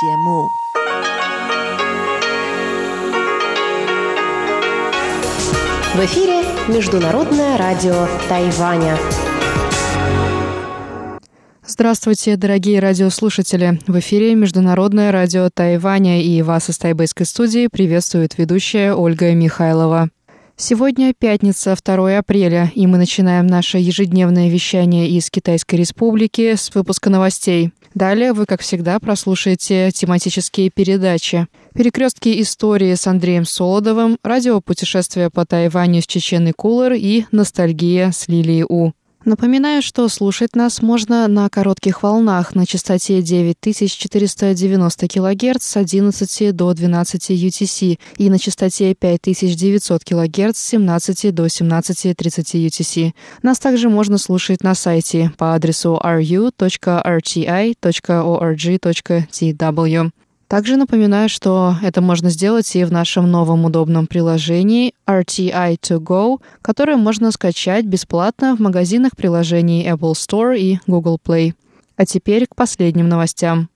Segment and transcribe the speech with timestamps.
[0.00, 0.04] В
[6.04, 8.96] эфире Международное радио Тайваня.
[11.66, 13.80] Здравствуйте, дорогие радиослушатели!
[13.88, 20.10] В эфире Международное радио Тайваня и вас из тайбэйской студии приветствует ведущая Ольга Михайлова.
[20.60, 27.10] Сегодня пятница, 2 апреля, и мы начинаем наше ежедневное вещание из Китайской Республики с выпуска
[27.10, 27.70] новостей.
[27.94, 31.46] Далее вы, как всегда, прослушаете тематические передачи.
[31.74, 38.64] Перекрестки истории с Андреем Солодовым, радиопутешествие по Тайваню с Чеченой Кулер и ностальгия с Лилией
[38.68, 38.94] У.
[39.28, 46.72] Напоминаю, что слушать нас можно на коротких волнах на частоте 9490 кГц с 11 до
[46.72, 53.12] 12 UTC и на частоте 5900 кГц с 17 до 17.30 UTC.
[53.42, 56.98] Нас также можно слушать на сайте по адресу ru.rti.org.tw.
[60.48, 67.30] Также напоминаю, что это можно сделать и в нашем новом удобном приложении RTI2Go, которое можно
[67.32, 71.52] скачать бесплатно в магазинах приложений Apple Store и Google Play.
[71.96, 73.68] А теперь к последним новостям.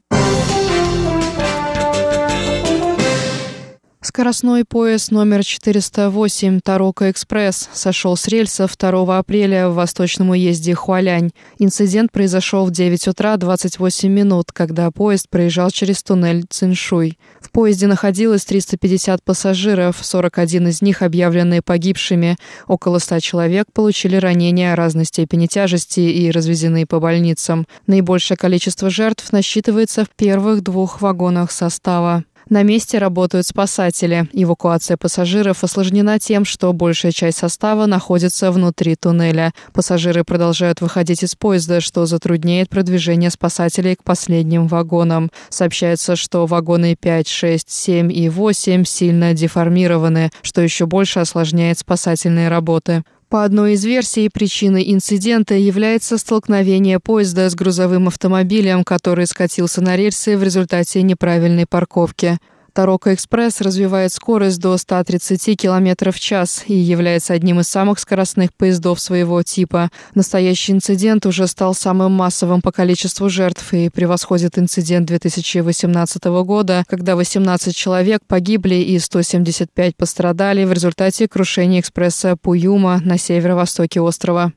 [4.05, 11.31] Скоростной поезд номер 408 Тарока Экспресс сошел с рельсов 2 апреля в восточном уезде Хуалянь.
[11.61, 17.17] Инцидент произошел в 9 утра 28 минут, когда поезд проезжал через туннель Циншуй.
[17.41, 22.36] В поезде находилось 350 пассажиров, 41 из них объявлены погибшими.
[22.67, 27.69] Около 100 человек получили ранения разной степени тяжести и развезены по больницам.
[27.86, 32.25] Наибольшее количество жертв насчитывается в первых двух вагонах состава.
[32.53, 34.28] На месте работают спасатели.
[34.34, 39.55] Эвакуация пассажиров осложнена тем, что большая часть состава находится внутри туннеля.
[39.72, 45.30] Пассажиры продолжают выходить из поезда, что затрудняет продвижение спасателей к последним вагонам.
[45.48, 52.50] Сообщается, что вагоны 5, 6, 7 и 8 сильно деформированы, что еще больше осложняет спасательные
[52.50, 53.03] работы.
[53.33, 59.96] По одной из версий, причиной инцидента является столкновение поезда с грузовым автомобилем, который скатился на
[59.96, 62.39] рельсы в результате неправильной парковки.
[62.72, 68.55] Тарока Экспресс развивает скорость до 130 км в час и является одним из самых скоростных
[68.55, 69.90] поездов своего типа.
[70.14, 77.14] Настоящий инцидент уже стал самым массовым по количеству жертв и превосходит инцидент 2018 года, когда
[77.14, 84.52] 18 человек погибли и 175 пострадали в результате крушения экспресса Пуюма на северо-востоке острова.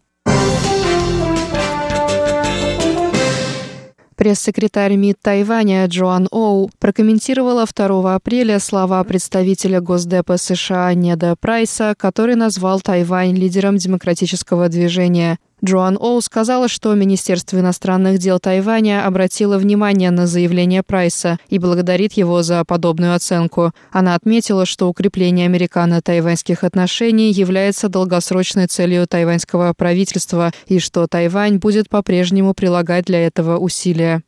[4.26, 12.34] Пресс-секретарь МИД Тайваня Джоан Оу прокомментировала 2 апреля слова представителя Госдепа США Неда Прайса, который
[12.34, 15.38] назвал Тайвань лидером демократического движения.
[15.64, 22.14] Джоан Оу сказала, что Министерство иностранных дел Тайваня обратило внимание на заявление Прайса и благодарит
[22.14, 23.72] его за подобную оценку.
[23.92, 31.90] Она отметила, что укрепление американо-тайваньских отношений является долгосрочной целью тайваньского правительства и что Тайвань будет
[31.90, 34.24] по-прежнему прилагать для этого усилия.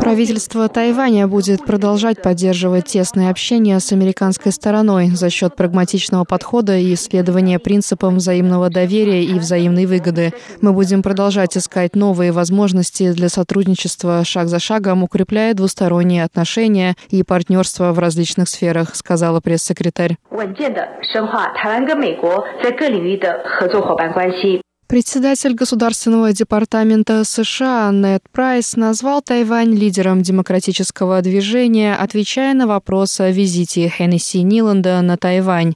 [0.00, 6.92] Правительство Тайваня будет продолжать поддерживать тесное общение с американской стороной за счет прагматичного подхода и
[6.92, 10.34] исследования принципам взаимного доверия и взаимной выгоды.
[10.60, 17.22] Мы будем продолжать искать новые возможности для сотрудничества шаг за шагом, укрепляя двусторонние отношения и
[17.22, 20.16] партнерство в различных сферах, сказала пресс-секретарь.
[24.88, 33.28] Председатель Государственного департамента США Нед Прайс назвал Тайвань лидером демократического движения, отвечая на вопрос о
[33.32, 35.74] визите Хеннесси Ниланда на Тайвань.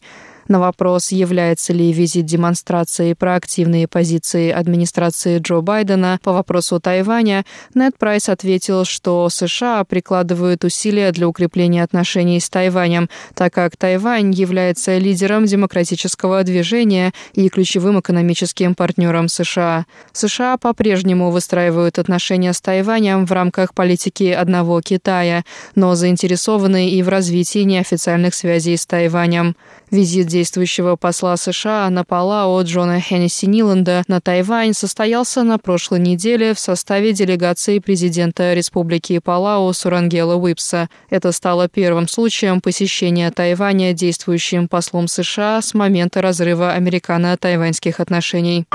[0.51, 7.45] На вопрос, является ли визит демонстрацией проактивной позиции администрации Джо Байдена по вопросу Тайваня,
[7.77, 14.33] Нед Прайс ответил, что США прикладывают усилия для укрепления отношений с Тайванем, так как Тайвань
[14.33, 19.87] является лидером демократического движения и ключевым экономическим партнером США.
[20.13, 25.45] США по-прежнему выстраивают отношения с Тайванем в рамках политики одного Китая,
[25.77, 29.55] но заинтересованы и в развитии неофициальных связей с Тайванем.
[29.91, 36.55] Визит действующего посла США на Палао Джона Хеннесси Ниланда на Тайвань состоялся на прошлой неделе
[36.55, 40.89] в составе делегации президента Республики Палау Сурангела Уипса.
[41.09, 48.67] Это стало первым случаем посещения Тайваня действующим послом США с момента разрыва американо-тайваньских отношений.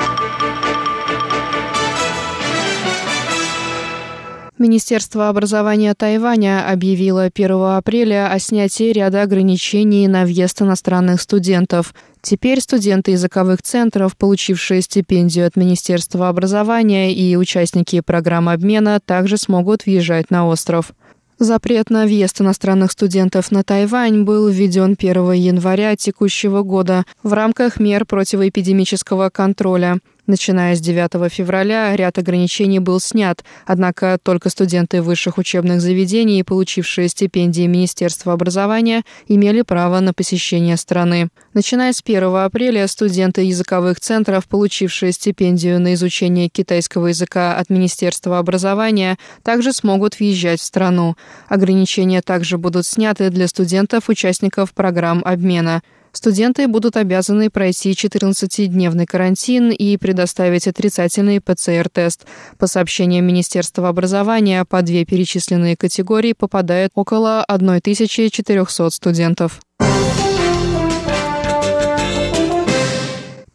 [4.58, 11.94] Министерство образования Тайваня объявило 1 апреля о снятии ряда ограничений на въезд иностранных студентов.
[12.22, 19.86] Теперь студенты языковых центров, получившие стипендию от Министерства образования и участники программы обмена, также смогут
[19.86, 20.94] въезжать на остров.
[21.38, 27.82] Запрет на въезд иностранных студентов на Тайвань был введен 1 января текущего года в рамках
[27.82, 30.00] мер противоэпидемического контроля.
[30.28, 37.10] Начиная с 9 февраля ряд ограничений был снят, однако только студенты высших учебных заведений, получившие
[37.10, 41.30] стипендии Министерства образования, имели право на посещение страны.
[41.54, 48.40] Начиная с 1 апреля студенты языковых центров, получившие стипендию на изучение китайского языка от Министерства
[48.40, 51.16] образования, также смогут въезжать в страну.
[51.50, 55.84] Ограничения также будут сняты для студентов-участников программ обмена–
[56.16, 62.26] Студенты будут обязаны пройти 14-дневный карантин и предоставить отрицательный ПЦР-тест.
[62.58, 69.60] По сообщениям Министерства образования, по две перечисленные категории попадает около 1400 студентов.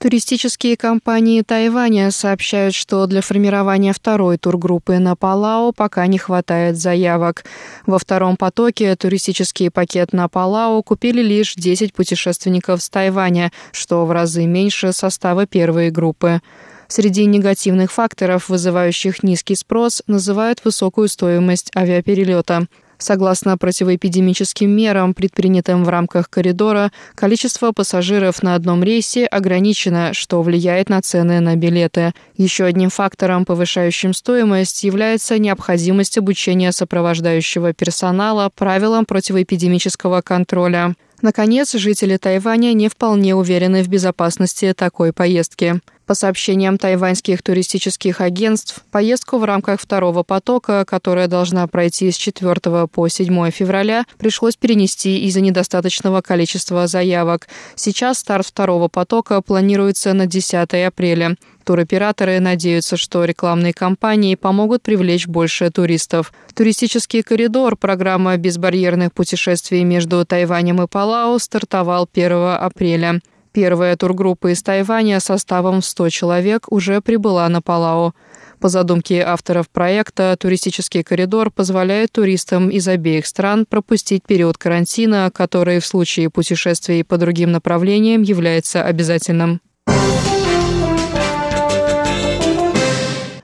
[0.00, 7.44] Туристические компании Тайваня сообщают, что для формирования второй тургруппы на Палау пока не хватает заявок.
[7.84, 14.10] Во втором потоке туристический пакет на Палау купили лишь 10 путешественников с Тайваня, что в
[14.10, 16.40] разы меньше состава первой группы.
[16.88, 22.68] Среди негативных факторов, вызывающих низкий спрос, называют высокую стоимость авиаперелета.
[23.00, 30.90] Согласно противоэпидемическим мерам, предпринятым в рамках коридора, количество пассажиров на одном рейсе ограничено, что влияет
[30.90, 32.12] на цены на билеты.
[32.36, 40.94] Еще одним фактором, повышающим стоимость, является необходимость обучения сопровождающего персонала правилам противоэпидемического контроля.
[41.22, 45.80] Наконец, жители Тайваня не вполне уверены в безопасности такой поездки.
[46.10, 52.88] По сообщениям тайваньских туристических агентств, поездку в рамках второго потока, которая должна пройти с 4
[52.88, 57.46] по 7 февраля, пришлось перенести из-за недостаточного количества заявок.
[57.76, 61.36] Сейчас старт второго потока планируется на 10 апреля.
[61.62, 66.32] Туроператоры надеются, что рекламные кампании помогут привлечь больше туристов.
[66.56, 73.20] Туристический коридор, программа безбарьерных путешествий между Тайванем и Палау, стартовал 1 апреля.
[73.52, 78.14] Первая тургруппа из Тайваня составом в 100 человек уже прибыла на Палау.
[78.60, 85.80] По задумке авторов проекта, туристический коридор позволяет туристам из обеих стран пропустить период карантина, который
[85.80, 89.60] в случае путешествий по другим направлениям является обязательным.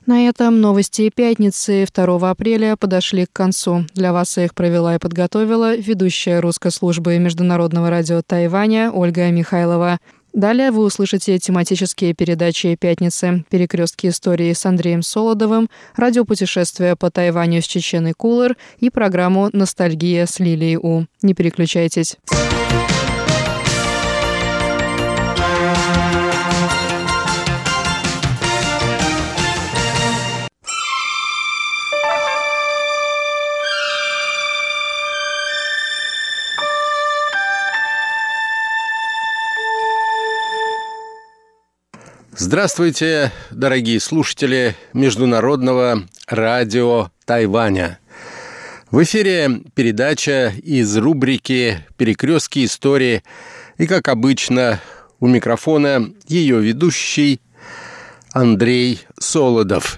[0.06, 3.86] На этом новости пятницы 2 апреля подошли к концу.
[3.92, 9.98] Для вас их провела и подготовила ведущая русской службы Международного радио Тайваня Ольга Михайлова.
[10.32, 17.64] Далее вы услышите тематические передачи «Пятницы», «Перекрестки истории» с Андреем Солодовым, радиопутешествие по Тайваню с
[17.64, 21.06] Чеченой Кулер и программу «Ностальгия» с Лилией У.
[21.22, 22.16] Не переключайтесь.
[42.38, 47.98] Здравствуйте, дорогие слушатели Международного радио Тайваня.
[48.90, 53.22] В эфире передача из рубрики «Перекрестки истории»
[53.78, 54.82] и, как обычно,
[55.18, 57.40] у микрофона ее ведущий
[58.32, 59.96] Андрей Солодов.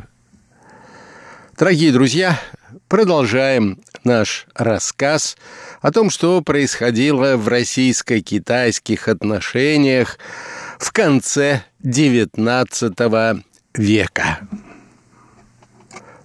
[1.58, 2.40] Дорогие друзья,
[2.86, 5.36] продолжаем наш рассказ
[5.80, 10.20] о том, что происходило в российско-китайских отношениях
[10.78, 13.42] в конце XIX
[13.74, 14.48] века.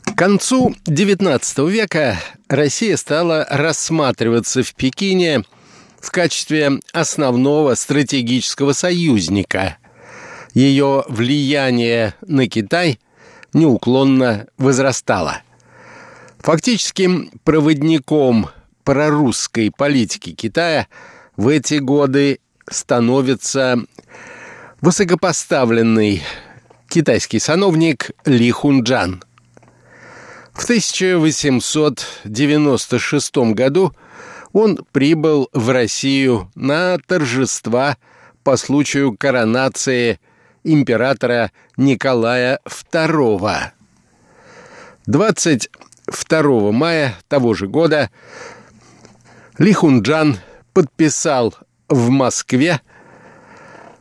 [0.03, 5.43] К концу XIX века Россия стала рассматриваться в Пекине
[5.99, 9.77] в качестве основного стратегического союзника.
[10.53, 12.99] Ее влияние на Китай
[13.53, 15.41] неуклонно возрастало.
[16.39, 18.49] Фактическим проводником
[18.83, 20.87] прорусской политики Китая
[21.37, 23.79] в эти годы становится
[24.83, 26.21] высокопоставленный
[26.89, 29.23] китайский сановник Ли Хунджан.
[30.51, 33.95] В 1896 году
[34.51, 37.95] он прибыл в Россию на торжества
[38.43, 40.19] по случаю коронации
[40.65, 43.71] императора Николая II.
[45.05, 48.11] 22 мая того же года
[49.57, 50.39] Ли Хунджан
[50.73, 51.55] подписал
[51.87, 52.81] в Москве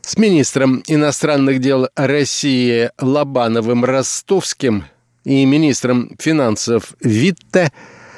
[0.04, 4.84] с министром иностранных дел России Лобановым Ростовским
[5.24, 7.72] и министром финансов Витте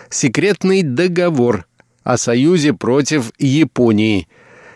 [0.08, 1.66] секретный договор
[2.02, 4.28] о союзе против Японии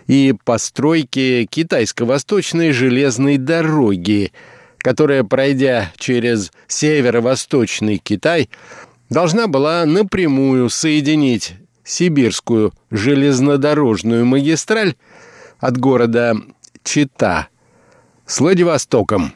[0.07, 4.33] и постройки китайско-восточной железной дороги,
[4.79, 8.49] которая, пройдя через северо-восточный Китай,
[9.11, 14.95] должна была напрямую соединить сибирскую железнодорожную магистраль
[15.59, 16.37] от города
[16.89, 17.49] Чита
[18.25, 19.35] с Владивостоком.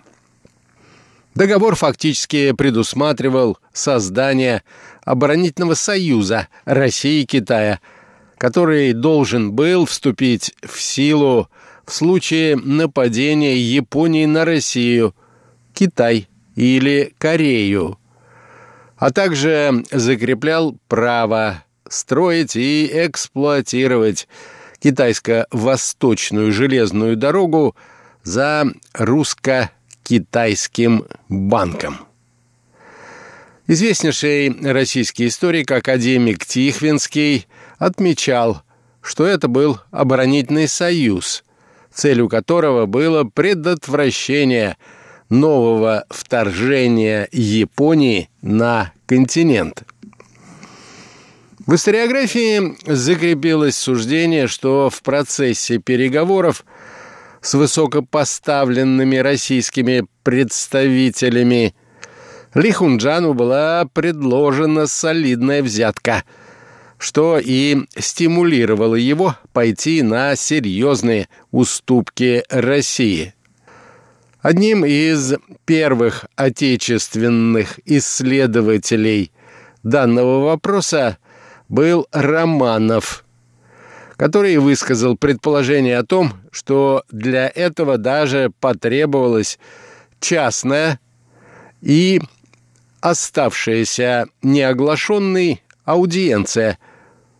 [1.34, 4.62] Договор фактически предусматривал создание
[5.04, 7.80] оборонительного союза России и Китая,
[8.38, 11.50] который должен был вступить в силу
[11.84, 15.14] в случае нападения Японии на Россию,
[15.74, 17.98] Китай или Корею,
[18.96, 24.26] а также закреплял право строить и эксплуатировать
[24.82, 27.76] китайско-восточную железную дорогу
[28.24, 31.98] за русско-китайским банком.
[33.68, 37.46] Известнейший российский историк, академик Тихвинский,
[37.78, 38.62] отмечал,
[39.00, 41.44] что это был оборонительный союз,
[41.92, 44.76] целью которого было предотвращение
[45.28, 49.84] нового вторжения Японии на континент.
[51.64, 56.64] В историографии закрепилось суждение, что в процессе переговоров
[57.40, 61.76] с высокопоставленными российскими представителями
[62.54, 66.24] Ли Хунджану была предложена солидная взятка,
[66.98, 73.34] что и стимулировало его пойти на серьезные уступки России.
[74.40, 79.30] Одним из первых отечественных исследователей
[79.84, 81.18] данного вопроса
[81.72, 83.24] был Романов,
[84.18, 89.58] который высказал предположение о том, что для этого даже потребовалась
[90.20, 91.00] частная
[91.80, 92.20] и
[93.00, 96.78] оставшаяся неоглашенной аудиенция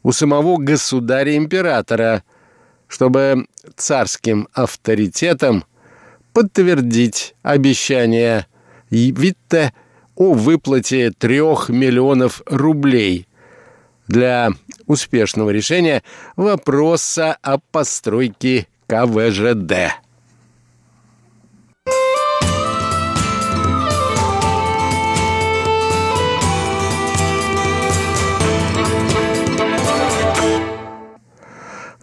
[0.03, 2.23] у самого государя-императора,
[2.89, 3.47] чтобы
[3.77, 5.65] царским авторитетом
[6.33, 8.47] подтвердить обещание
[8.89, 9.75] Витте
[10.17, 13.27] о выплате трех миллионов рублей
[14.09, 14.51] для
[14.87, 16.03] успешного решения
[16.37, 20.03] вопроса о постройке КВЖД.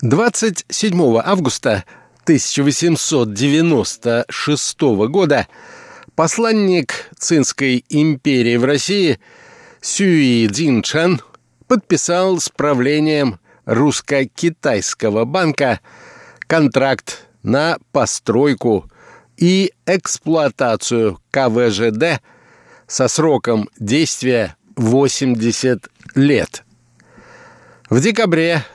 [0.01, 1.84] Двадцать седьмого августа
[2.24, 5.46] 1896 года
[6.15, 9.20] посланник Цинской империи в России
[9.82, 11.20] Сюи Цзинчан
[11.69, 15.81] подписал с правлением русско-китайского банка
[16.47, 18.89] контракт на постройку
[19.38, 22.21] и эксплуатацию КВЖД
[22.88, 26.63] со сроком действия 80 лет.
[27.89, 28.65] В декабре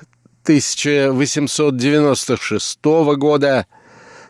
[0.44, 2.84] 1896
[3.16, 3.66] года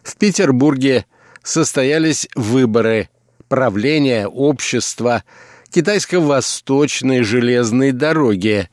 [0.02, 1.04] в Петербурге
[1.42, 3.11] состоялись выборы
[3.49, 5.23] правления общества
[5.75, 8.71] Китайско-Восточной железной дороги,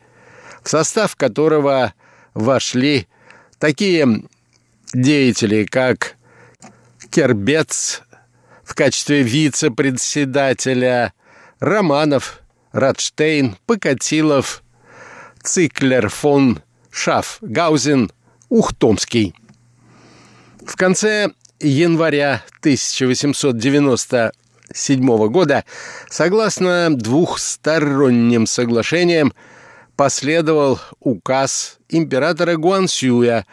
[0.63, 1.95] в состав которого
[2.35, 3.07] вошли
[3.57, 4.25] такие
[4.93, 6.15] деятели, как
[7.09, 8.03] Кербец
[8.63, 11.13] в качестве вице-председателя,
[11.59, 12.39] Романов,
[12.71, 14.61] Радштейн, Покатилов,
[15.41, 18.11] Циклер фон Шафгаузен,
[18.49, 19.33] Ухтомский.
[20.63, 24.33] В конце января 1890
[24.71, 25.65] 1907 года,
[26.09, 29.33] согласно двухсторонним соглашениям,
[29.95, 33.45] последовал указ императора Гуансюя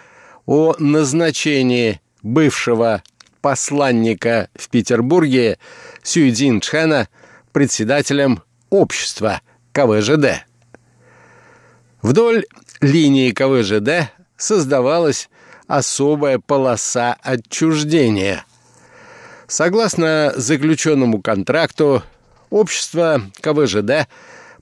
[0.47, 3.03] о назначении бывшего
[3.41, 5.59] посланника в Петербурге
[6.03, 7.09] Сюйдин Чхэна
[7.53, 10.47] председателем общества КВЖД.
[12.03, 12.45] Вдоль
[12.81, 15.29] линии КВЖД создавалась
[15.67, 18.45] особая полоса отчуждения–
[19.49, 22.03] Согласно заключенному контракту,
[22.51, 24.07] общество КВЖД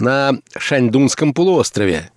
[0.00, 2.10] на Шаньдунском полуострове.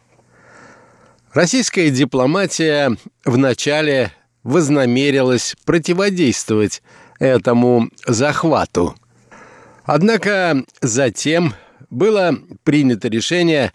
[1.34, 4.12] Российская дипломатия вначале
[4.44, 6.82] вознамерилась противодействовать
[7.20, 8.96] этому захвату.
[9.84, 11.54] Однако затем
[11.90, 13.72] было принято решение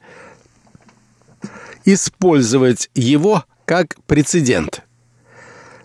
[1.84, 4.82] использовать его как прецедент.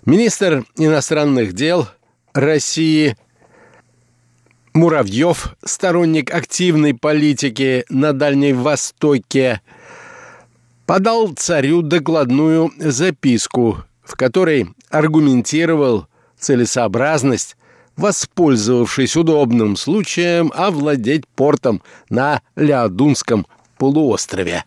[0.06, 1.88] Министр иностранных дел
[2.34, 3.16] России
[4.74, 9.62] Муравьев, сторонник активной политики на Дальнем Востоке,
[10.86, 16.08] подал царю докладную записку, в которой аргументировал
[16.40, 17.58] целесообразность,
[17.98, 23.46] воспользовавшись удобным случаем, овладеть портом на Леодунском
[23.78, 24.64] полуострове.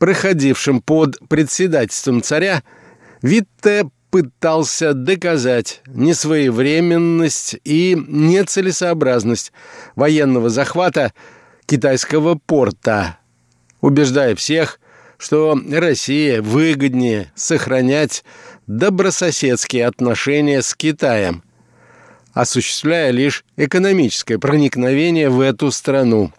[0.00, 2.64] проходившем под председательством царя,
[3.22, 9.52] Витте пытался доказать несвоевременность и нецелесообразность
[9.94, 11.12] военного захвата
[11.66, 13.18] китайского порта,
[13.80, 14.80] убеждая всех,
[15.18, 18.24] что России выгоднее сохранять
[18.66, 21.42] добрососедские отношения с Китаем,
[22.32, 26.32] осуществляя лишь экономическое проникновение в эту страну.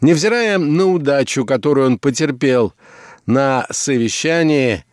[0.00, 2.72] Невзирая на удачу, которую он потерпел
[3.26, 4.84] на совещании,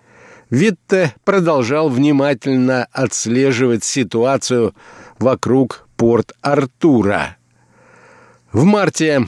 [0.49, 4.75] Витте продолжал внимательно отслеживать ситуацию
[5.19, 7.37] вокруг порт Артура.
[8.55, 9.27] В марте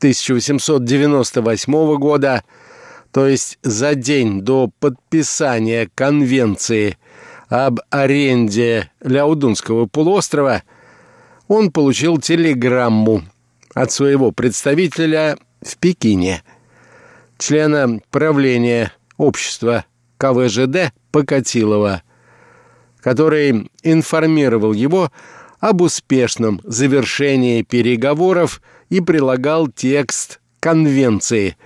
[0.00, 2.44] 1898 года,
[3.10, 6.98] то есть за день до подписания конвенции
[7.48, 10.62] об аренде Ляудунского полуострова,
[11.48, 13.22] он получил телеграмму
[13.72, 16.42] от своего представителя в Пекине,
[17.38, 19.86] члена правления общества
[20.18, 22.02] КВЖД Покатилова,
[23.00, 25.10] который информировал его
[25.68, 31.56] об успешном завершении переговоров и прилагал текст конвенции,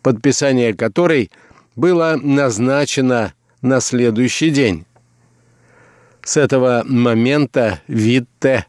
[0.00, 1.30] подписание которой
[1.76, 4.86] было назначено на следующий день.
[6.24, 8.64] С этого момента Витте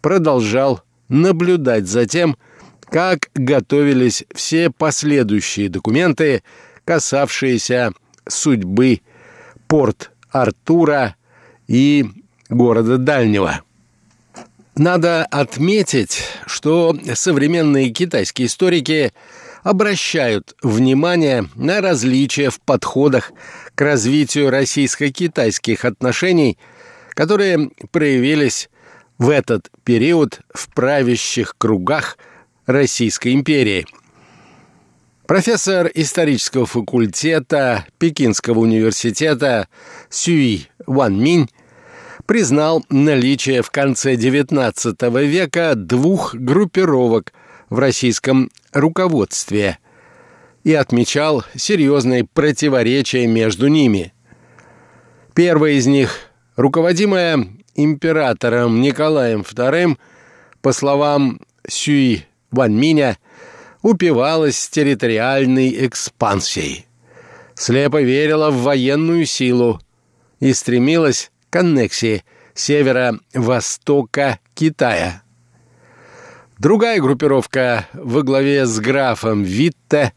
[0.00, 2.36] продолжал наблюдать за тем,
[2.90, 6.42] как готовились все последующие документы,
[6.84, 7.92] касавшиеся
[8.26, 9.00] судьбы
[9.68, 11.14] порт Артура
[11.68, 12.04] и
[12.48, 13.62] города Дальнего.
[14.78, 19.12] Надо отметить, что современные китайские историки
[19.64, 23.32] обращают внимание на различия в подходах
[23.74, 26.58] к развитию российско-китайских отношений,
[27.10, 28.70] которые проявились
[29.18, 32.16] в этот период в правящих кругах
[32.66, 33.84] Российской империи.
[35.26, 39.66] Профессор исторического факультета Пекинского университета
[40.08, 41.50] Сюй Ван Минь
[42.28, 47.32] признал наличие в конце XIX века двух группировок
[47.70, 49.78] в российском руководстве
[50.62, 54.12] и отмечал серьезные противоречия между ними.
[55.34, 56.18] Первая из них,
[56.56, 59.96] руководимая императором Николаем II,
[60.60, 63.16] по словам Сюи Ванминя,
[63.80, 66.84] упивалась территориальной экспансией,
[67.54, 69.80] слепо верила в военную силу
[70.40, 75.22] и стремилась к аннексии северо-востока Китая.
[76.58, 80.12] Другая группировка во главе с графом Витте,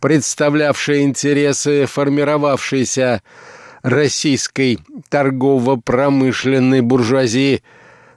[0.00, 3.22] представлявшая интересы формировавшейся
[3.82, 7.62] российской торгово-промышленной буржуазии,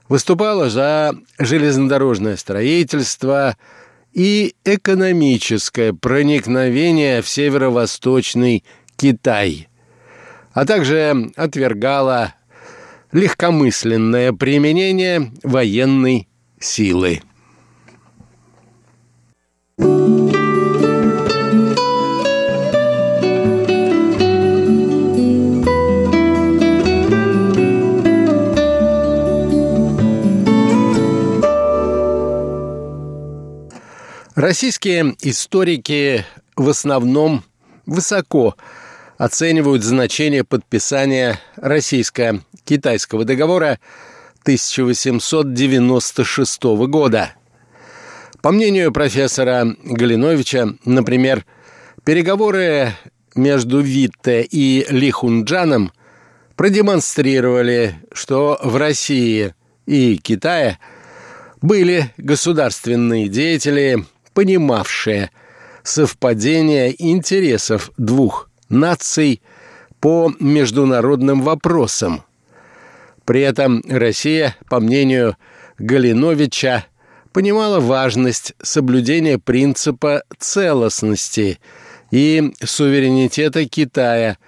[0.08, 3.56] выступала за железнодорожное строительство
[4.12, 8.64] и экономическое проникновение в северо-восточный
[8.96, 9.68] Китай,
[10.52, 12.34] а также отвергала
[13.12, 16.28] легкомысленное применение военной
[16.60, 17.22] силы.
[34.34, 37.42] Российские историки в основном
[37.86, 38.54] высоко
[39.16, 41.40] оценивают значение подписания
[42.68, 43.78] российско-китайского договора
[44.42, 47.32] 1896 года.
[48.42, 51.46] По мнению профессора Галиновича, например,
[52.04, 52.92] переговоры
[53.34, 55.90] между Витте и Ли Хунджаном
[56.56, 59.54] продемонстрировали, что в России
[59.86, 60.78] и Китае
[61.60, 64.04] были государственные деятели,
[64.34, 65.32] понимавшие
[65.82, 69.42] совпадение интересов двух наций
[70.00, 72.22] по международным вопросам.
[73.28, 75.36] При этом Россия, по мнению
[75.76, 76.86] Галиновича,
[77.34, 81.60] понимала важность соблюдения принципа целостности
[82.10, 84.38] и суверенитета Китая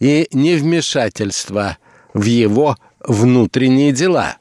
[0.00, 1.78] и невмешательства
[2.12, 4.38] в его внутренние дела.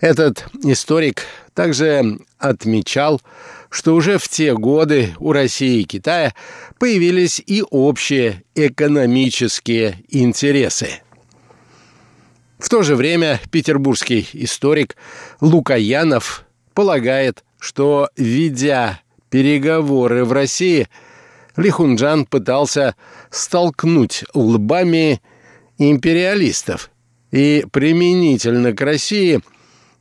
[0.00, 1.22] Этот историк
[1.54, 3.22] также отмечал,
[3.70, 6.34] что уже в те годы у России и Китая
[6.80, 11.00] появились и общие экономические интересы.
[12.58, 14.96] В то же время петербургский историк
[15.40, 20.88] Лукаянов полагает, что, ведя переговоры в России,
[21.56, 22.94] Лихунджан пытался
[23.30, 25.20] столкнуть лбами
[25.78, 26.90] империалистов,
[27.30, 29.40] и применительно к России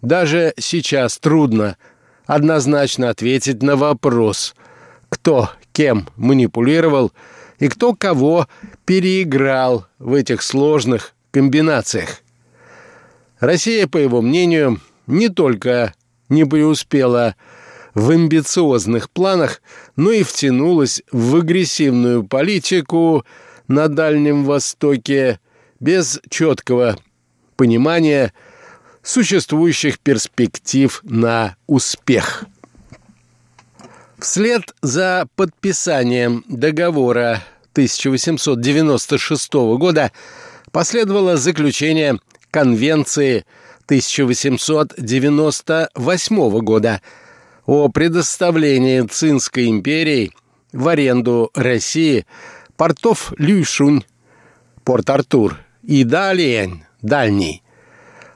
[0.01, 1.77] даже сейчас трудно
[2.25, 4.55] однозначно ответить на вопрос,
[5.09, 7.11] кто кем манипулировал
[7.59, 8.47] и кто кого
[8.85, 12.21] переиграл в этих сложных комбинациях.
[13.39, 15.93] Россия, по его мнению, не только
[16.29, 17.35] не преуспела
[17.93, 19.61] в амбициозных планах,
[19.95, 23.25] но и втянулась в агрессивную политику
[23.67, 25.39] на Дальнем Востоке
[25.79, 26.97] без четкого
[27.55, 28.33] понимания
[29.01, 32.45] существующих перспектив на успех.
[34.19, 37.43] Вслед за подписанием договора
[37.73, 40.11] 1896 года
[40.71, 42.19] последовало заключение
[42.55, 43.43] Конвенции
[43.83, 47.01] 1898 года
[47.65, 50.31] о предоставлении Цинской империи
[50.71, 52.25] в аренду России
[52.77, 54.05] портов Люйшунь,
[54.85, 57.61] Порт-Артур и Далиень, Дальний,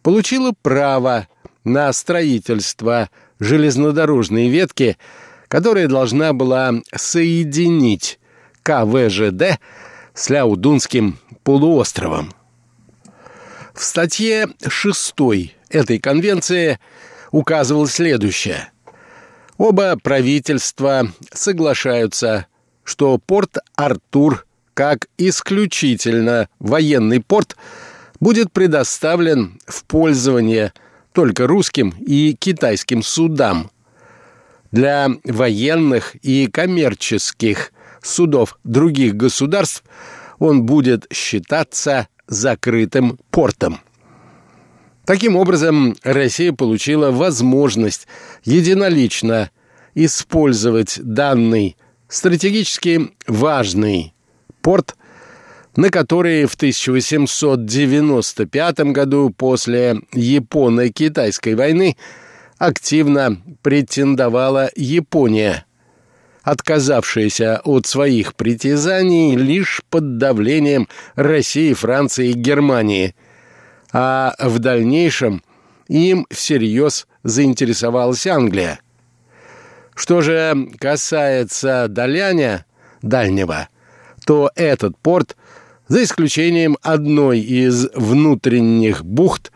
[0.00, 1.28] получило право
[1.64, 4.96] на строительство железнодорожной ветки,
[5.48, 8.18] которая должна была соединить
[8.62, 9.58] КВЖД
[10.14, 12.32] с Ляудунским полуостровом.
[13.74, 15.14] В статье 6
[15.68, 16.78] этой конвенции
[17.32, 18.70] указывалось следующее.
[19.58, 22.46] Оба правительства соглашаются,
[22.84, 27.56] что порт Артур как исключительно военный порт
[28.20, 30.72] будет предоставлен в пользование
[31.14, 33.70] только русским и китайским судам.
[34.72, 37.72] Для военных и коммерческих
[38.02, 39.84] судов других государств
[40.38, 43.78] он будет считаться закрытым портом.
[45.06, 48.08] Таким образом, Россия получила возможность
[48.44, 49.50] единолично
[49.94, 51.76] использовать данный
[52.08, 54.14] стратегически важный
[54.62, 54.96] порт,
[55.76, 61.96] на который в 1895 году после Японо-Китайской войны
[62.58, 65.64] активно претендовала Япония,
[66.42, 73.16] отказавшаяся от своих притязаний лишь под давлением России, Франции и Германии,
[73.92, 75.42] а в дальнейшем
[75.88, 78.80] им всерьез заинтересовалась Англия.
[79.94, 82.66] Что же касается Даляня,
[83.02, 83.68] Дальнего,
[84.24, 85.36] то этот порт,
[85.88, 89.52] за исключением одной из внутренних бухт,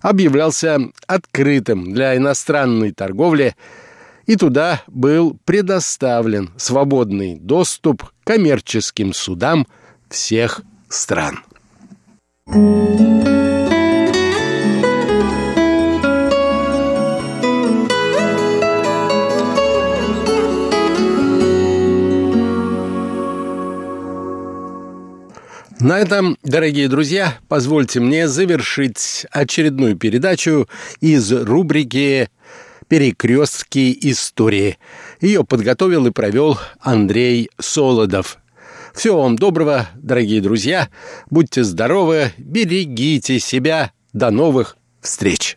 [0.00, 3.54] объявлялся открытым для иностранной торговли–
[4.30, 9.66] и туда был предоставлен свободный доступ к коммерческим судам
[10.08, 11.40] всех стран.
[25.80, 30.68] На этом, дорогие друзья, позвольте мне завершить очередную передачу
[31.00, 32.28] из рубрики
[32.88, 34.78] «Перекрестки истории».
[35.22, 38.38] Ее подготовил и провел Андрей Солодов.
[38.94, 40.88] Всего вам доброго, дорогие друзья.
[41.30, 43.92] Будьте здоровы, берегите себя.
[44.12, 45.56] До новых встреч.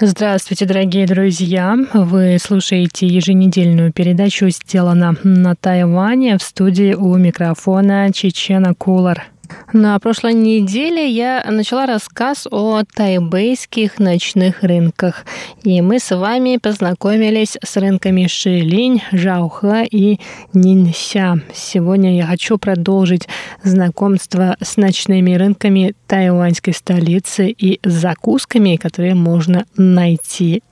[0.00, 1.76] Здравствуйте, дорогие друзья!
[1.92, 9.33] Вы слушаете еженедельную передачу «Сделано на Тайване» в студии у микрофона Чечена Кулар.
[9.72, 15.24] На прошлой неделе я начала рассказ о тайбейских ночных рынках,
[15.62, 20.20] и мы с вами познакомились с рынками Шилинь, Жаухэ и
[20.52, 21.40] Нинся.
[21.52, 23.28] Сегодня я хочу продолжить
[23.62, 30.62] знакомство с ночными рынками тайваньской столицы и закусками, которые можно найти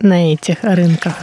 [0.00, 1.14] на этих рынках.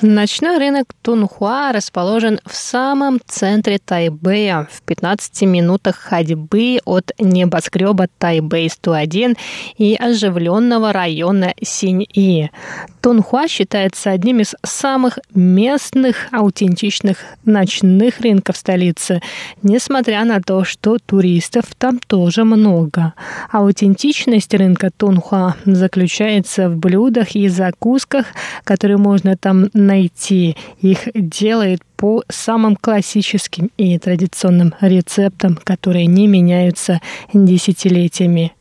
[0.00, 9.36] Ночной рынок Тунхуа расположен в самом центре Тайбэя, в 15 минутах ходьбы от небоскреба Тайбэй-101
[9.76, 12.52] и оживленного района Синьи.
[13.00, 19.20] Тунхуа считается одним из самых местных аутентичных ночных рынков столицы,
[19.62, 23.14] несмотря на то, что туристов там тоже много.
[23.50, 28.26] Аутентичность рынка Тунхуа заключается в блюдах и закусках,
[28.62, 30.56] которые можно там найти.
[30.80, 37.00] Их делает по самым классическим и традиционным рецептам, которые не меняются
[37.34, 38.52] десятилетиями.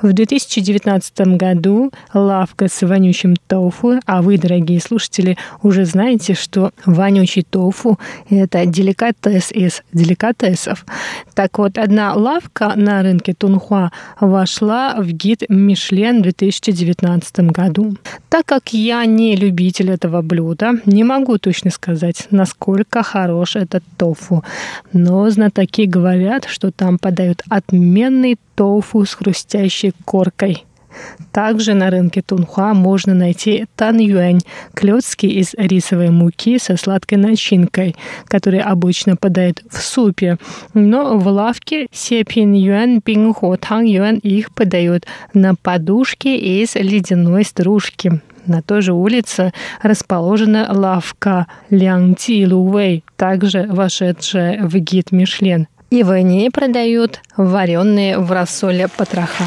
[0.00, 7.42] В 2019 году лавка с вонючим тофу, а вы, дорогие слушатели, уже знаете, что вонючий
[7.42, 7.98] тофу–
[8.30, 10.86] это деликатес из деликатесов.
[11.34, 17.96] Так вот, одна лавка на рынке Тунхуа вошла в гид Мишлен в 2019 году.
[18.30, 24.44] Так как я не любитель этого блюда, не могу точно сказать, насколько хорош этот тофу.
[24.92, 30.64] Но знатоки говорят, что там подают отменный тофу с хрустящей коркой.
[31.32, 34.40] Также на рынке Тунхуа можно найти танюэнь–
[34.74, 37.94] клетки из рисовой муки со сладкой начинкой,
[38.26, 40.38] которые обычно подают в супе.
[40.72, 48.20] Но в лавке сепин юэн, пингхо, тан юэн их подают на подушке из ледяной стружки.
[48.46, 55.66] На той же улице расположена лавка Лянти Лувей, также вошедшая в гид Мишлен.
[55.90, 59.44] И в ней продают вареные в рассоле потроха.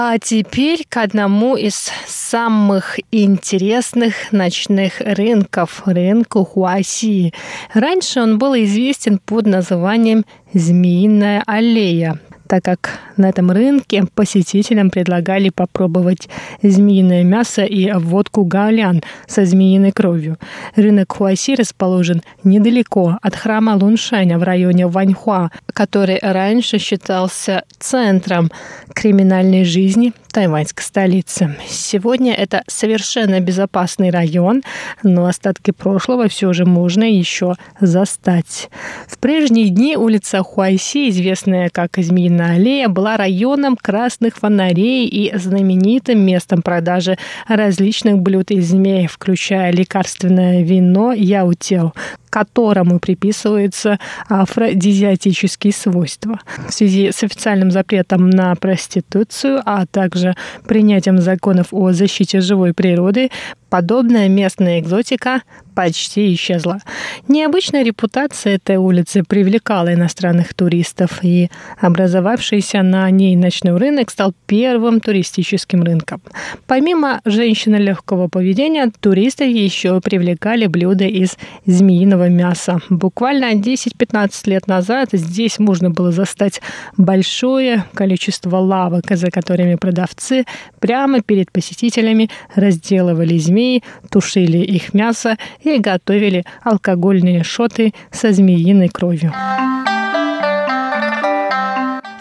[0.00, 7.34] А теперь к одному из самых интересных ночных рынков, рынку Хуаси.
[7.74, 15.50] Раньше он был известен под названием «Змеиная аллея», так как на этом рынке посетителям предлагали
[15.50, 16.28] попробовать
[16.62, 20.38] змеиное мясо и водку гаолян со змеиной кровью.
[20.74, 28.50] Рынок Хуаси расположен недалеко от храма Луншаня в районе Ваньхуа, который раньше считался центром
[28.94, 31.56] криминальной жизни тайваньской столицы.
[31.68, 34.62] Сегодня это совершенно безопасный район,
[35.02, 38.70] но остатки прошлого все же можно еще застать.
[39.06, 46.20] В прежние дни улица Хуайси, известная как Змеиная аллея, была районом красных фонарей и знаменитым
[46.20, 51.94] местом продажи различных блюд из змей, включая лекарственное вино яутел,
[52.30, 56.38] которому приписываются афродизиатические свойства.
[56.68, 60.17] В связи с официальным запретом на проституцию, а также
[60.66, 63.30] принятием законов о защите живой природы,
[63.70, 65.42] подобная местная экзотика
[65.78, 66.80] почти исчезла.
[67.28, 74.98] Необычная репутация этой улицы привлекала иностранных туристов, и образовавшийся на ней ночной рынок стал первым
[74.98, 76.20] туристическим рынком.
[76.66, 82.80] Помимо женщины легкого поведения, туристы еще привлекали блюда из змеиного мяса.
[82.90, 86.60] Буквально 10-15 лет назад здесь можно было застать
[86.96, 90.44] большое количество лавок, за которыми продавцы
[90.80, 95.36] прямо перед посетителями разделывали змеи, тушили их мясо
[95.76, 99.34] готовили алкогольные шоты со змеиной кровью.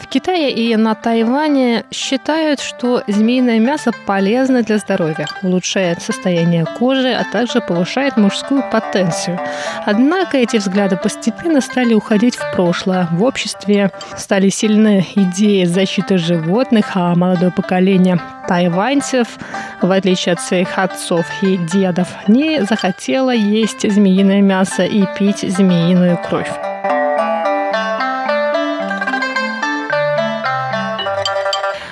[0.08, 7.12] В Китае и на Тайване считают, что змеиное мясо полезно для здоровья, улучшает состояние кожи,
[7.12, 9.38] а также повышает мужскую потенцию.
[9.86, 13.10] Однако эти взгляды постепенно стали уходить в прошлое.
[13.12, 18.18] В обществе стали сильны идеи защиты животных, а молодое поколение
[18.48, 19.28] тайваньцев,
[19.82, 26.18] в отличие от своих отцов и дедов, не захотело есть змеиное мясо и пить змеиную
[26.18, 26.50] кровь.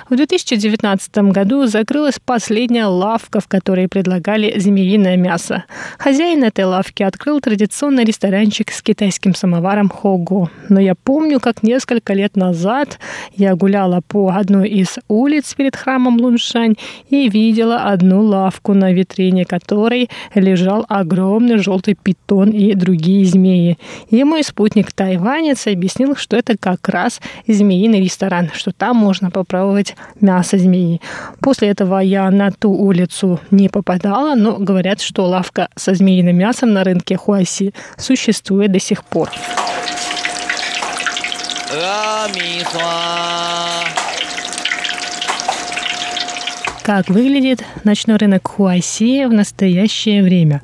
[0.08, 5.64] В 2019 году закрылась последняя лавка, в которой предлагали змеиное мясо.
[5.98, 10.52] Хозяин этой лавки открыл традиционный ресторанчик с китайским самоваром хого.
[10.70, 13.00] Но я помню, как несколько лет назад
[13.36, 16.76] я гуляла по одной из улиц перед храмом Луншань
[17.10, 23.80] и видела одну лавку, на витрине которой лежал огромный желтый питон и другие змеи.
[24.12, 29.95] И мой спутник тайванец объяснил, что это как раз змеиный ресторан, что там можно попробовать
[30.22, 31.02] мясо змеи.
[31.42, 36.74] После этого я на ту улицу не попадала, но говорят, что лавка со змеиным мясом
[36.74, 39.30] на рынке Хуаси существует до сих пор.
[46.84, 50.62] Как выглядит ночной рынок Хуаси в настоящее время?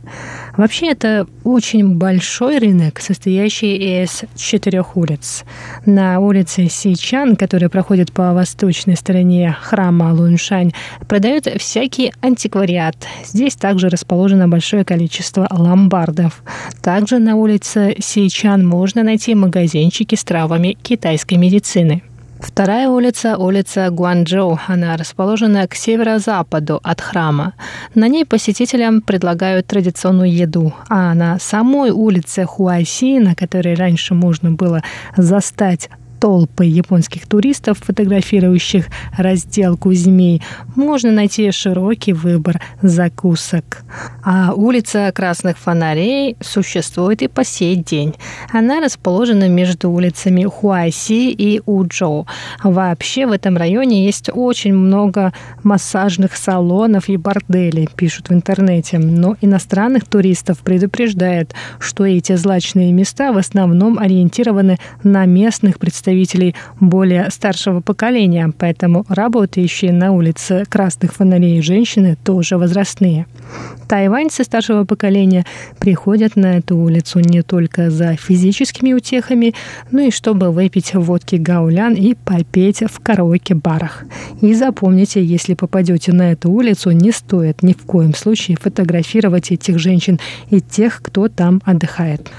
[0.57, 5.43] Вообще это очень большой рынок, состоящий из четырех улиц.
[5.85, 10.73] На улице Сичан, которая проходит по восточной стороне храма Луншань,
[11.07, 12.95] продают всякий антиквариат.
[13.25, 16.43] Здесь также расположено большое количество ломбардов.
[16.81, 22.03] Также на улице Сичан можно найти магазинчики с травами китайской медицины.
[22.41, 24.59] Вторая улица– улица Гуанчжоу.
[24.67, 27.53] Она расположена к северо-западу от храма.
[27.93, 30.73] На ней посетителям предлагают традиционную еду.
[30.89, 34.81] А на самой улице Хуайси, на которой раньше можно было
[35.15, 35.89] застать
[36.21, 38.85] толпы японских туристов, фотографирующих
[39.17, 40.43] разделку змей,
[40.75, 43.83] можно найти широкий выбор закусок.
[44.23, 48.13] А улица Красных Фонарей существует и по сей день.
[48.53, 52.27] Она расположена между улицами Хуайси и Уджоу.
[52.63, 58.99] Вообще в этом районе есть очень много массажных салонов и борделей, пишут в интернете.
[58.99, 66.10] Но иностранных туристов предупреждают, что эти злачные места в основном ориентированы на местных представителей
[66.79, 73.27] более старшего поколения, поэтому работающие на улице красных фонарей женщины тоже возрастные.
[73.87, 75.45] Тайваньцы старшего поколения
[75.79, 79.53] приходят на эту улицу не только за физическими утехами,
[79.91, 84.05] но и чтобы выпить водки гаулян и попеть в караоке-барах.
[84.41, 89.77] И запомните, если попадете на эту улицу, не стоит ни в коем случае фотографировать этих
[89.79, 92.31] женщин и тех, кто там отдыхает.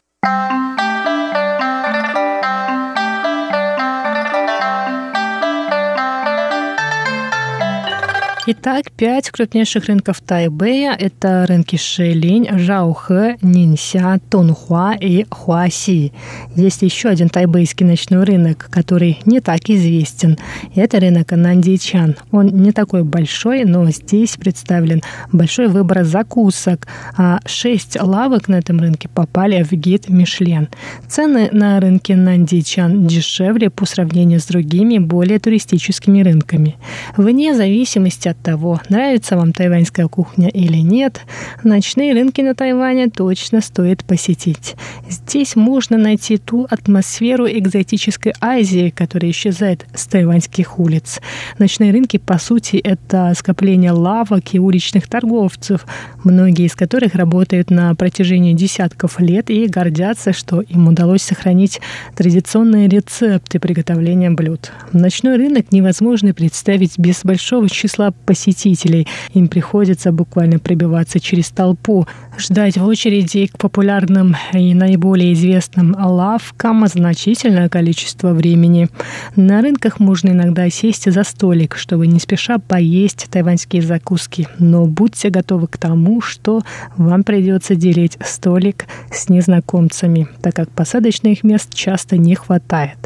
[8.44, 16.12] Итак, пять крупнейших рынков Тайбэя– это рынки Шэлинь, Жаохэ, Нинся, Тунхуа и Хуаси.
[16.56, 20.38] Есть еще один тайбэйский ночной рынок, который не так известен.
[20.74, 22.16] Это рынок Нандичан.
[22.32, 28.80] Он не такой большой, но здесь представлен большой выбор закусок, а шесть лавок на этом
[28.80, 30.68] рынке попали в гид Мишлен.
[31.06, 36.74] Цены на рынке Нандичан дешевле по сравнению с другими, более туристическими рынками.
[37.16, 41.20] Вне зависимости от того, нравится вам тайваньская кухня или нет,
[41.62, 44.74] ночные рынки на Тайване точно стоит посетить.
[45.08, 51.20] Здесь можно найти ту атмосферу экзотической Азии, которая исчезает с тайваньских улиц.
[51.58, 55.86] Ночные рынки, по сути, это скопление лавок и уличных торговцев,
[56.24, 61.80] многие из которых работают на протяжении десятков лет и гордятся, что им удалось сохранить
[62.16, 64.72] традиционные рецепты приготовления блюд.
[64.92, 69.06] Ночной рынок невозможно представить без большого числа посетителей.
[69.34, 72.06] Им приходится буквально пробиваться через толпу,
[72.38, 78.88] ждать в очереди к популярным и наиболее известным лавкам значительное количество времени.
[79.36, 84.48] На рынках можно иногда сесть за столик, чтобы не спеша поесть тайваньские закуски.
[84.58, 86.62] Но будьте готовы к тому, что
[86.96, 92.96] вам придется делить столик с незнакомцами, так как посадочных мест часто не хватает.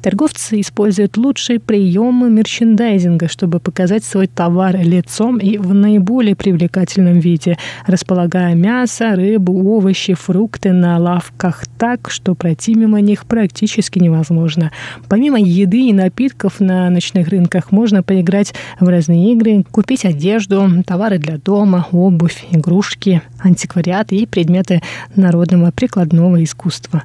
[0.00, 7.56] Торговцы используют лучшие приемы мерчендайзинга, чтобы показать свой товар лицом и в наиболее привлекательном виде,
[7.86, 8.71] располагая мясо,
[9.14, 14.70] рыбу, овощи, фрукты на лавках так, что пройти мимо них практически невозможно.
[15.08, 21.18] Помимо еды и напитков на ночных рынках можно поиграть в разные игры, купить одежду, товары
[21.18, 24.80] для дома, обувь, игрушки, антиквариат и предметы
[25.14, 27.02] народного прикладного искусства.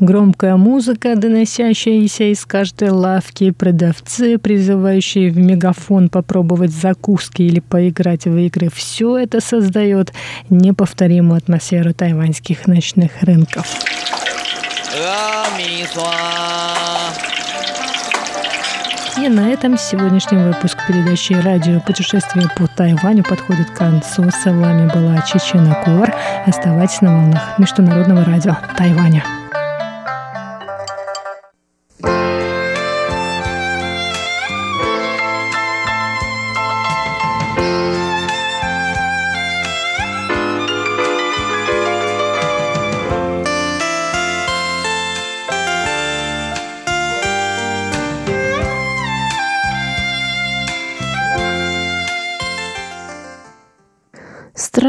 [0.00, 8.36] Громкая музыка, доносящаяся из каждой лавки, продавцы, призывающие в мегафон попробовать закуски или поиграть в
[8.36, 8.68] игры.
[8.72, 10.12] Все это создает
[11.06, 13.66] неповторимую атмосферу тайваньских ночных рынков.
[19.18, 24.30] И на этом сегодняшний выпуск передачи «Радио путешествие по Тайваню» подходит к концу.
[24.30, 26.14] С вами была Чечена Куар.
[26.46, 29.45] Оставайтесь на волнах Международного радио Тайваня.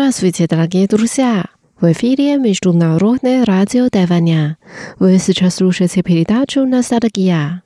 [0.07, 1.47] Здравствуйте, дорогие друзья!
[1.80, 4.57] В эфире Международное радио Тайваня.
[5.01, 7.64] Вы сейчас слушаете передачу «Ностальгия».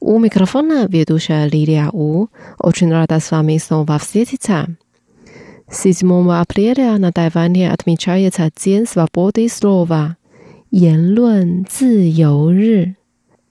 [0.00, 2.26] У микрофона ведущая Лилия У.
[2.58, 4.66] Очень рада с вами снова встретиться.
[5.70, 12.96] 7 апреля на Тайване отмечается День свободы слова – 言论自由日.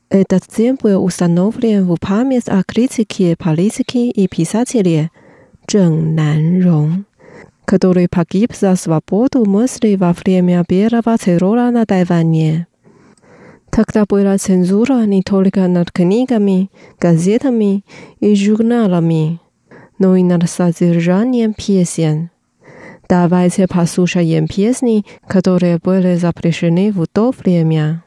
[0.10, 5.12] Этот день был установлен в память о критике политики и писателе
[5.66, 7.06] Чжэн Нанрong
[7.71, 12.66] который погиб за свободу мысли во время первого террора на Тайване.
[13.71, 16.68] Тогда была цензура не только над книгами,
[16.99, 17.85] газетами
[18.18, 19.39] и журналами,
[20.01, 22.31] но и над содержанием песен.
[23.09, 28.03] Давайте послушаем песни, которые были запрещены в то время.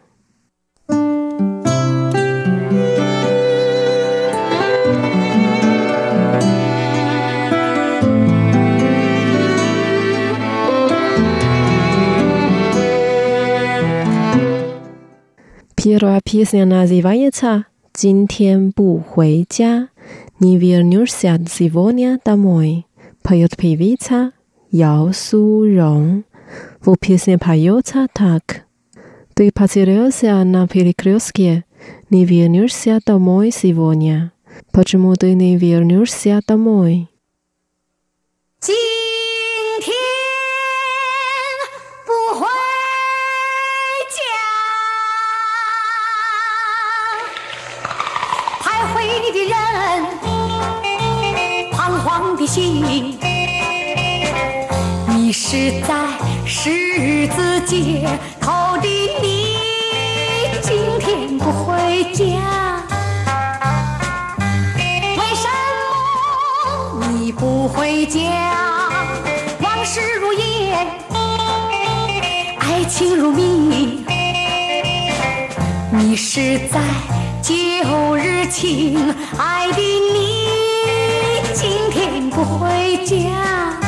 [15.93, 19.89] Первая песня называется 今天不回家，
[20.41, 22.87] не вернешься сегодня домой.
[23.23, 24.33] Поет певица
[24.71, 26.25] Яо Су-рong.
[26.81, 28.65] В песне поется так.
[29.35, 31.65] Ты потерялся на перекрестке,
[32.11, 34.33] не вернешься домой сегодня.
[34.73, 37.09] Почему ты не вернешься домой?
[38.61, 39.02] 今
[55.34, 55.96] 迷失在
[56.46, 58.08] 十字街
[58.40, 58.88] 头的
[59.20, 59.56] 你，
[60.62, 62.24] 今天不回家，
[64.78, 65.48] 为什
[67.00, 68.20] 么你不回家？
[69.62, 70.88] 往事如烟，
[72.60, 74.06] 爱情如谜，
[75.90, 76.80] 迷失在
[77.42, 80.46] 旧日情爱的你，
[81.56, 83.83] 今天不回家。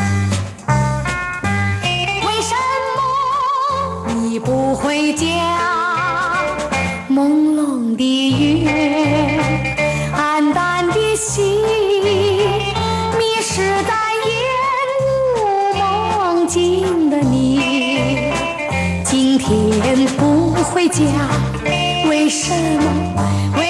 [4.40, 5.26] 不回家？
[7.10, 9.40] 朦胧的月，
[10.14, 11.62] 暗淡的心，
[13.18, 13.94] 迷失在
[14.26, 14.36] 烟
[15.06, 15.08] 雾
[16.18, 18.32] 梦境的你，
[19.04, 21.04] 今天不回家，
[22.10, 23.64] 为什么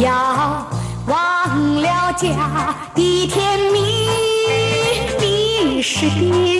[0.00, 0.66] 要
[1.06, 4.08] 忘了家的甜蜜，
[5.18, 6.55] 你是爹。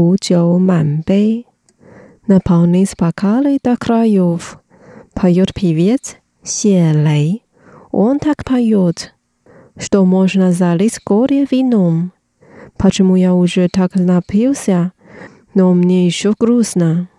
[0.00, 1.46] «Кучу Манбей»
[2.26, 4.58] наполнен бокалы до краев.
[5.12, 7.44] Поет певец Се Лей.
[7.92, 9.14] Он так поет,
[9.76, 12.12] что можно залить горе вином.
[12.78, 14.92] Почему я уже так напился,
[15.52, 17.09] но мне еще грустно.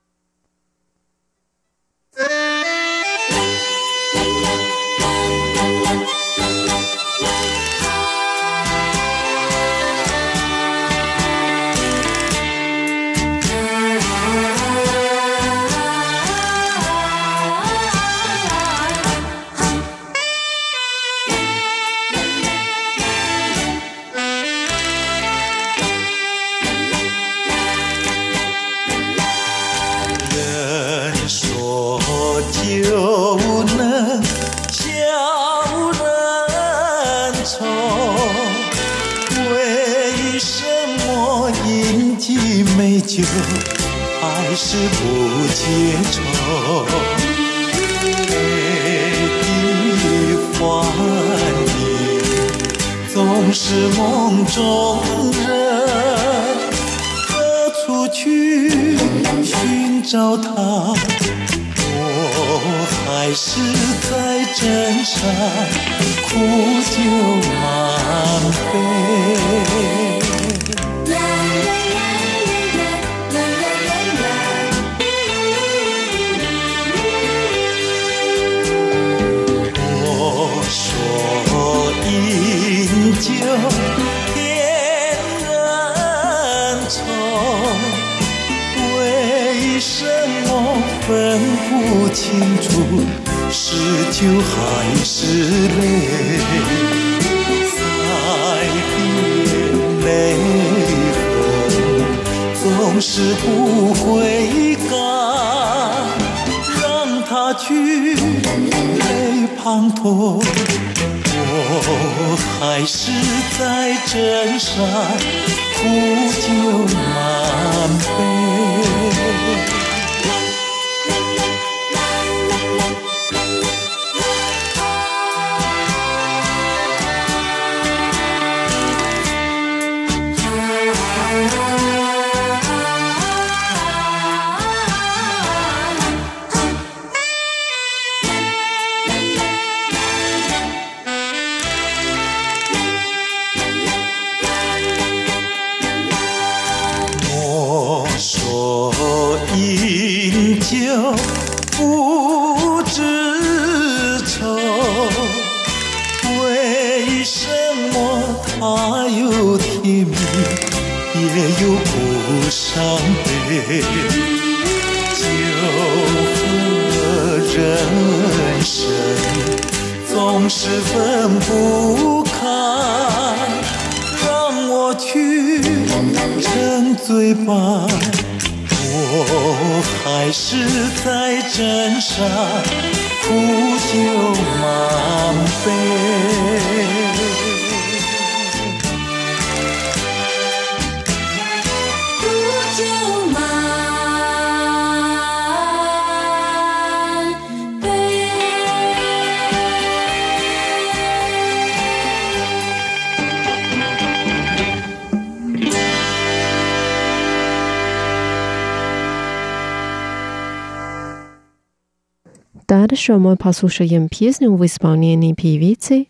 [213.01, 216.07] что мы послушаем песню в исполнении певицы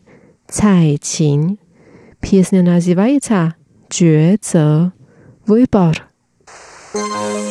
[0.50, 1.58] Цай Чин.
[2.20, 3.56] Песня называется
[3.90, 4.92] «抉择»,
[5.46, 6.10] «Выбор».
[6.94, 7.51] Thank.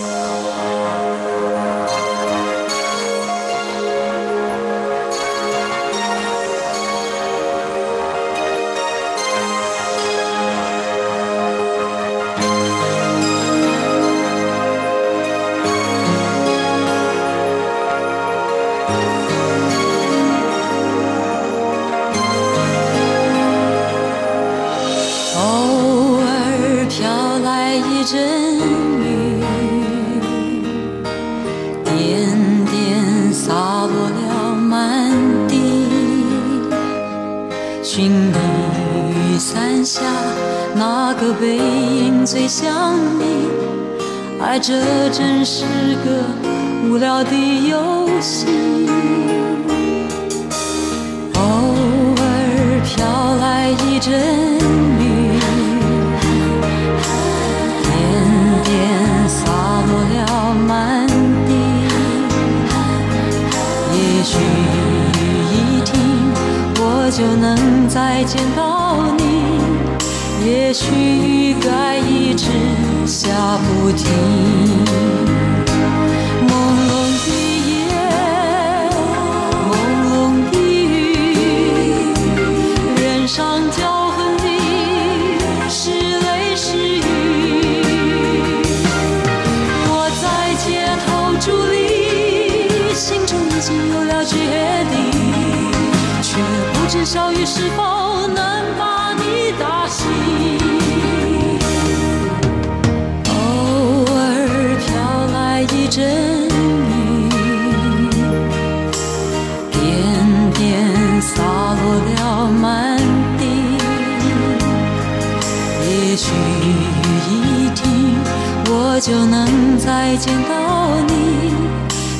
[119.00, 121.54] 就能再见到你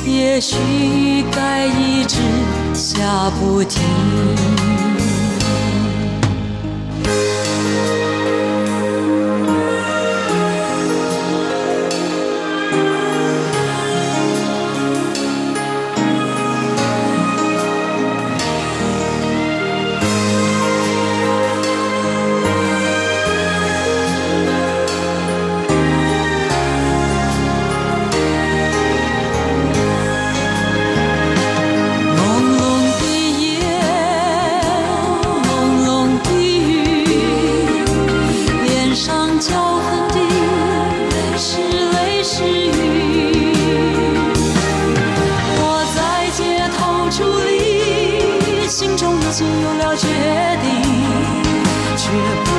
[0.03, 0.55] 也许
[1.31, 2.17] 该一直
[2.73, 4.90] 下不停。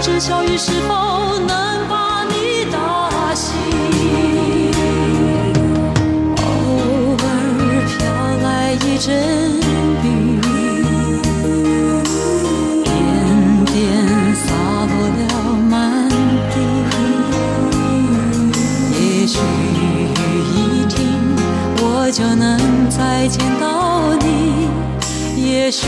[0.02, 3.54] 知小雨是否能把你打醒。
[6.38, 6.42] 偶
[7.22, 7.24] 尔
[7.86, 8.02] 飘
[8.42, 9.14] 来一阵
[10.02, 10.40] 雨，
[12.82, 12.90] 点
[13.66, 13.72] 点
[14.34, 14.44] 洒
[14.90, 15.22] 落了
[15.70, 15.70] 满
[16.50, 16.54] 地。
[18.98, 19.80] 也许雨
[20.50, 20.98] 一停，
[21.78, 22.58] 我就能
[22.90, 24.68] 再见到你。
[25.40, 25.86] 也许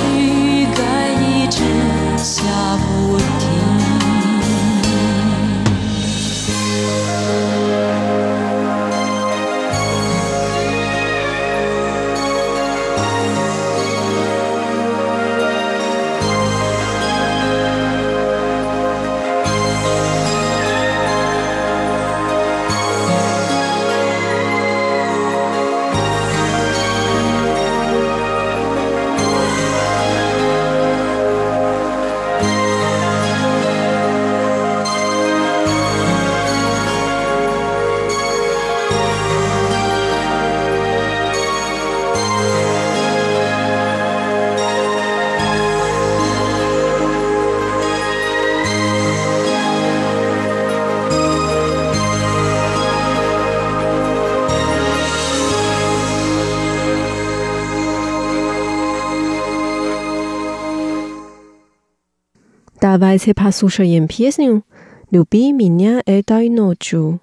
[62.94, 64.64] Давайте послушаем песню
[65.12, 67.20] «Люби меня этой ночью»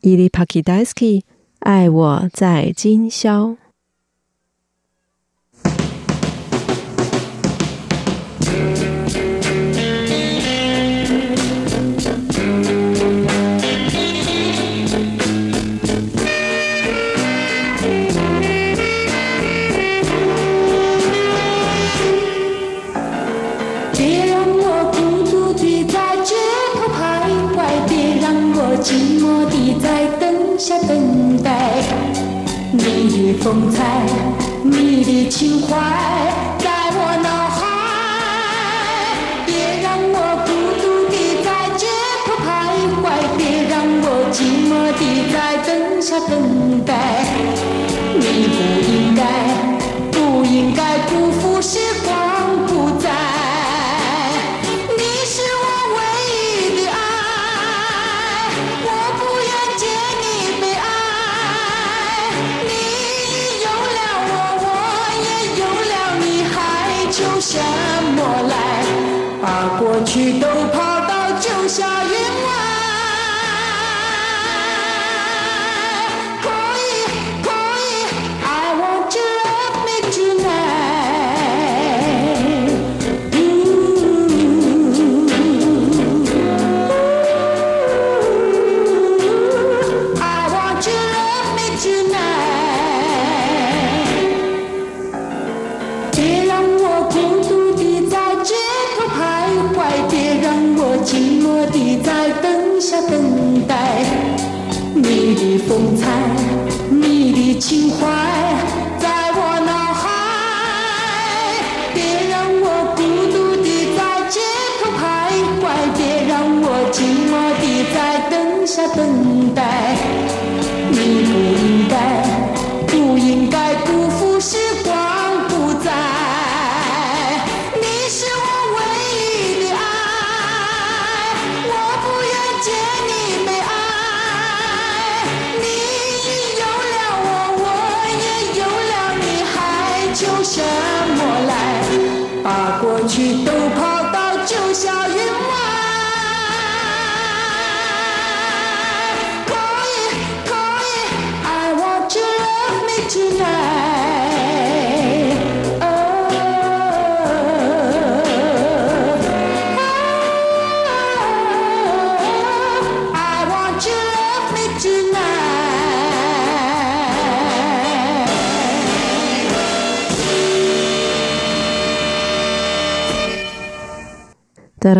[0.00, 1.24] или по-китайски
[1.60, 3.56] «爱我在今宵».
[33.47, 33.79] 总在
[34.61, 35.69] 你的情怀，
[36.59, 37.63] 在我脑海，
[39.45, 39.49] 别
[39.81, 40.49] 让我孤
[40.81, 41.87] 独的在街
[42.25, 42.45] 头徘
[42.99, 43.05] 徊，
[43.37, 43.39] 别
[43.69, 43.73] 让
[44.03, 44.37] 我寂
[44.67, 44.69] 寞
[44.99, 45.35] 的在
[45.65, 45.65] 灯
[46.01, 46.29] 下等
[46.83, 46.91] 待，
[48.19, 48.21] 你
[48.51, 48.57] 不
[48.91, 49.23] 应该
[50.11, 51.36] 不应该辜负。
[69.97, 72.26] 过去都跑到九霄云。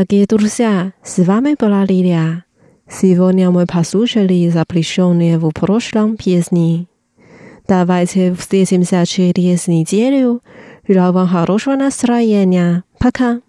[0.10, 2.46] Дорогие друзья, с вами была Лилия.
[2.90, 6.88] Сегодня мы послушали запрещенные в прошлом песни.
[7.68, 10.42] Давайте встретимся через неделю.
[10.88, 12.86] Желаю вам хорошего настроения.
[13.00, 13.42] Пока.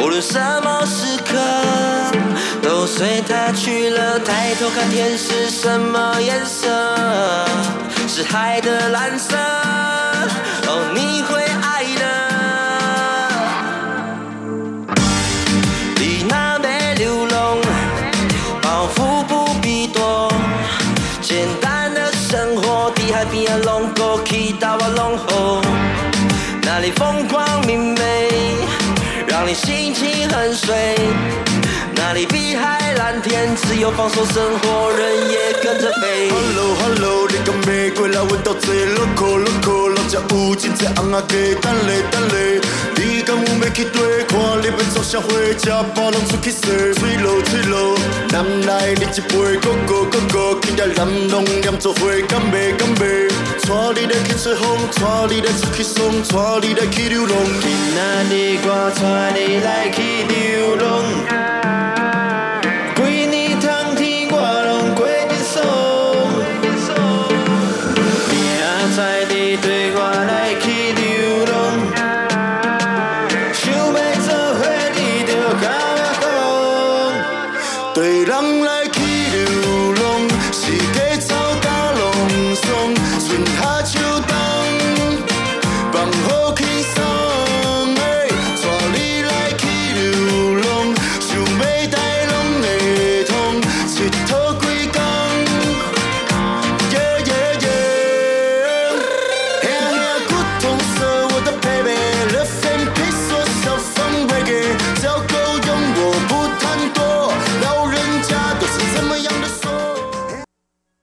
[0.00, 1.36] 无论什么时刻，
[2.62, 4.18] 都随它去了。
[4.20, 6.68] 抬头看天是什么颜色？
[8.06, 9.36] 是海的蓝色。
[10.66, 12.04] 哦，你会爱的。
[15.96, 17.58] 你那没流浪，
[18.62, 20.32] 包袱不必多，
[21.20, 25.60] 简单的生活，地海边啊龙沟，去到我龙后，
[26.62, 27.17] 那里风
[30.27, 30.95] 心情很碎。
[31.95, 32.76] 那里碧海
[33.18, 36.30] 蓝天，自由放松生活，人也跟着飞。
[36.30, 41.56] Hello Hello，你敢玫瑰来阮兜坐，loco loco，老家有真济红等咧
[42.12, 42.60] 等咧。
[42.94, 43.98] 你敢有要去地
[44.28, 44.38] 看？
[44.62, 47.98] 你要做社会，吃饱拢出去踅，吹落吹落。
[48.30, 53.28] 南来你一杯，go go go go，今日南拢黏做伙，敢袂敢袂？
[53.66, 57.34] 带你来去吹风，带你来出去爽，带你来去流浪。
[57.62, 57.98] 今仔
[58.30, 61.57] 日我带你来去流浪，